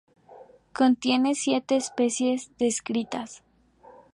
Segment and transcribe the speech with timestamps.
[0.73, 3.43] Contiene siete especies descritas.